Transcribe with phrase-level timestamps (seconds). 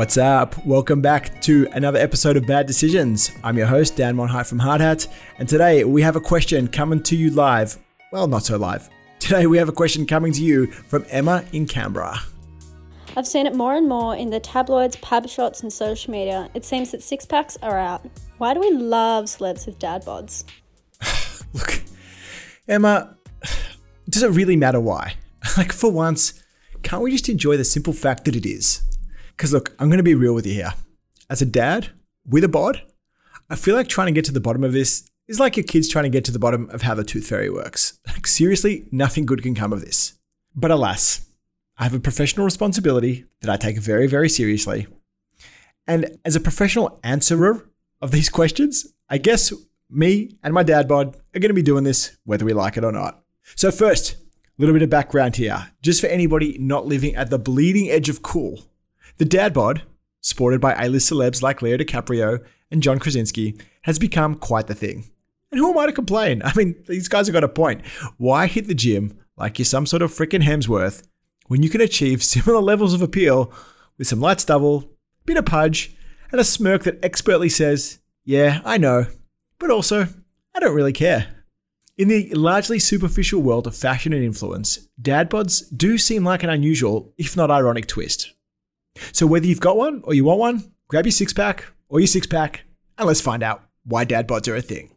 [0.00, 0.64] What's up?
[0.64, 3.32] Welcome back to another episode of Bad Decisions.
[3.44, 5.06] I'm your host, Dan Monheit from Hard Hat,
[5.38, 7.76] and today we have a question coming to you live.
[8.10, 8.88] Well, not so live.
[9.18, 12.18] Today we have a question coming to you from Emma in Canberra.
[13.14, 16.48] I've seen it more and more in the tabloids, pub shots, and social media.
[16.54, 18.02] It seems that six packs are out.
[18.38, 20.44] Why do we love celebs with dad bods?
[21.52, 21.82] Look,
[22.66, 23.18] Emma,
[24.08, 25.16] does it really matter why?
[25.58, 26.42] Like, for once,
[26.82, 28.89] can't we just enjoy the simple fact that it is?
[29.40, 30.74] Because, look, I'm going to be real with you here.
[31.30, 31.88] As a dad
[32.26, 32.82] with a bod,
[33.48, 35.88] I feel like trying to get to the bottom of this is like your kids
[35.88, 37.98] trying to get to the bottom of how the tooth fairy works.
[38.06, 40.18] Like, seriously, nothing good can come of this.
[40.54, 41.26] But alas,
[41.78, 44.86] I have a professional responsibility that I take very, very seriously.
[45.86, 47.66] And as a professional answerer
[48.02, 49.54] of these questions, I guess
[49.88, 52.84] me and my dad bod are going to be doing this whether we like it
[52.84, 53.24] or not.
[53.56, 54.16] So, first, a
[54.58, 58.20] little bit of background here, just for anybody not living at the bleeding edge of
[58.20, 58.66] cool.
[59.20, 59.82] The dad bod,
[60.22, 65.10] sported by A-list celebs like Leo DiCaprio and John Krasinski, has become quite the thing.
[65.52, 66.40] And who am I to complain?
[66.44, 67.84] I mean, these guys have got a point.
[68.16, 71.06] Why hit the gym like you're some sort of freaking Hemsworth
[71.48, 73.52] when you can achieve similar levels of appeal
[73.98, 74.90] with some light stubble,
[75.26, 75.94] bit of pudge,
[76.32, 79.04] and a smirk that expertly says, Yeah, I know,
[79.58, 80.08] but also,
[80.54, 81.44] I don't really care.
[81.98, 86.48] In the largely superficial world of fashion and influence, dad bods do seem like an
[86.48, 88.32] unusual, if not ironic, twist.
[89.20, 92.06] So whether you've got one or you want one, grab your six pack or your
[92.06, 92.64] six pack,
[92.96, 94.96] and let's find out why dad bods are a thing.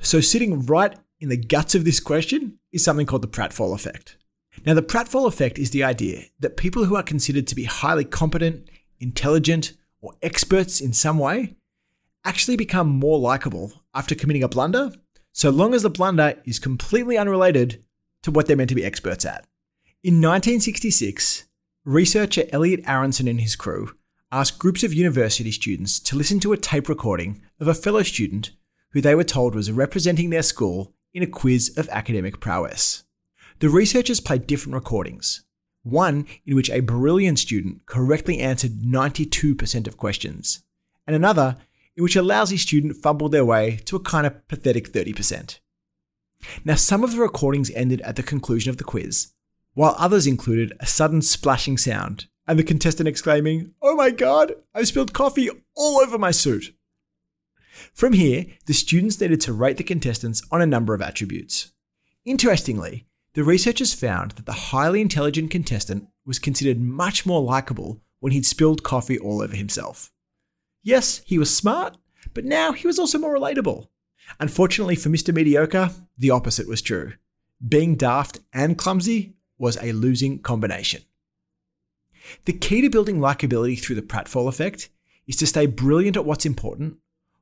[0.00, 4.16] So sitting right in the guts of this question is something called the pratfall effect.
[4.66, 8.04] Now, the pratfall effect is the idea that people who are considered to be highly
[8.04, 11.54] competent, intelligent, or experts in some way
[12.24, 14.90] actually become more likable after committing a blunder,
[15.30, 17.84] so long as the blunder is completely unrelated
[18.24, 19.46] to what they're meant to be experts at.
[20.02, 21.44] In 1966,
[21.90, 23.96] researcher Elliot Aronson and his crew
[24.30, 28.52] asked groups of university students to listen to a tape recording of a fellow student
[28.92, 33.02] who they were told was representing their school in a quiz of academic prowess.
[33.58, 35.42] The researchers played different recordings.
[35.82, 40.62] One in which a brilliant student correctly answered 92% of questions,
[41.08, 41.56] and another
[41.96, 45.58] in which a lousy student fumbled their way to a kind of pathetic 30%.
[46.64, 49.32] Now, some of the recordings ended at the conclusion of the quiz,
[49.74, 54.88] while others included a sudden splashing sound and the contestant exclaiming, Oh my god, I've
[54.88, 56.74] spilled coffee all over my suit.
[57.94, 61.72] From here, the students needed to rate the contestants on a number of attributes.
[62.24, 68.32] Interestingly, the researchers found that the highly intelligent contestant was considered much more likable when
[68.32, 70.10] he'd spilled coffee all over himself.
[70.82, 71.96] Yes, he was smart,
[72.34, 73.88] but now he was also more relatable.
[74.38, 75.34] Unfortunately for Mr.
[75.34, 77.14] Mediocre, the opposite was true.
[77.66, 81.02] Being daft and clumsy was a losing combination.
[82.46, 84.88] The key to building likability through the pratfall effect
[85.26, 86.96] is to stay brilliant at what's important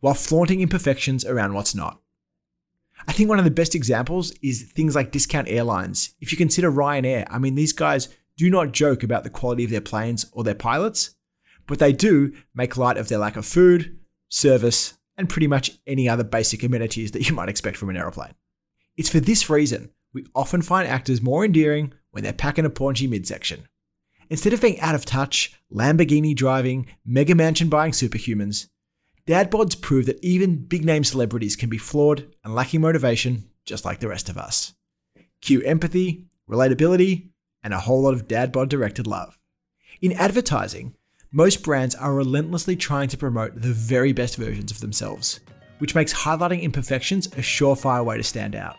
[0.00, 2.00] while flaunting imperfections around what's not.
[3.06, 6.14] I think one of the best examples is things like discount airlines.
[6.20, 9.70] If you consider Ryanair, I mean, these guys do not joke about the quality of
[9.70, 11.14] their planes or their pilots,
[11.66, 13.98] but they do make light of their lack of food,
[14.28, 18.34] service, and pretty much any other basic amenities that you might expect from an aeroplane.
[18.96, 23.08] It's for this reason we often find actors more endearing when they're packing a paunchy
[23.08, 23.66] midsection.
[24.30, 28.68] Instead of being out of touch, Lamborghini driving, mega mansion buying superhumans,
[29.26, 33.84] dad bods prove that even big name celebrities can be flawed and lacking motivation just
[33.84, 34.74] like the rest of us.
[35.40, 37.30] Cue empathy, relatability,
[37.62, 39.40] and a whole lot of dad bod directed love.
[40.00, 40.94] In advertising,
[41.32, 45.40] most brands are relentlessly trying to promote the very best versions of themselves,
[45.78, 48.76] which makes highlighting imperfections a surefire way to stand out.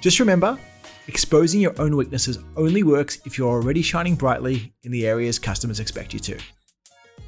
[0.00, 0.58] Just remember,
[1.08, 5.80] exposing your own weaknesses only works if you're already shining brightly in the areas customers
[5.80, 6.38] expect you to.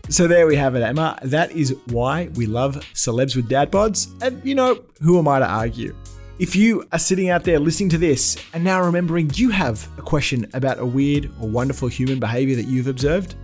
[0.08, 1.18] So there we have it, Emma.
[1.22, 4.08] That is why we love celebs with dad bods.
[4.22, 5.94] And you know, who am I to argue?
[6.38, 10.02] If you are sitting out there listening to this and now remembering you have a
[10.02, 13.34] question about a weird or wonderful human behavior that you've observed,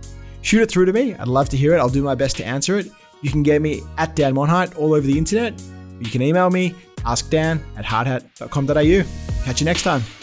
[0.41, 1.13] shoot it through to me.
[1.13, 1.77] I'd love to hear it.
[1.77, 2.87] I'll do my best to answer it.
[3.21, 5.61] You can get me at Dan Monheit all over the internet.
[5.99, 6.75] You can email me,
[7.05, 9.43] askdan at hardhat.com.au.
[9.45, 10.16] Catch you next time.